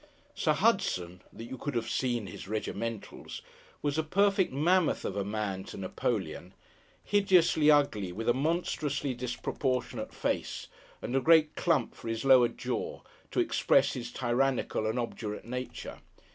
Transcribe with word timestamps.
Sir 0.33 0.53
Hudson 0.53 1.21
(that 1.31 1.43
you 1.43 1.59
could 1.59 1.75
have 1.75 1.87
seen 1.87 2.25
his 2.25 2.47
regimentals!) 2.47 3.43
was 3.83 3.99
a 3.99 4.03
perfect 4.03 4.51
mammoth 4.51 5.05
of 5.05 5.15
a 5.15 5.23
man, 5.23 5.63
to 5.65 5.77
Napoleon; 5.77 6.55
hideously 7.03 7.69
ugly, 7.69 8.11
with 8.11 8.27
a 8.27 8.33
monstrously 8.33 9.13
disproportionate 9.13 10.11
face, 10.11 10.65
and 11.03 11.15
a 11.15 11.21
great 11.21 11.55
clump 11.55 11.93
for 11.93 12.11
the 12.11 12.27
lower 12.27 12.47
jaw, 12.47 13.01
to 13.29 13.39
express 13.39 13.93
his 13.93 14.11
tyrannical 14.11 14.87
and 14.87 14.97
obdurate 14.97 15.45
nature. 15.45 15.99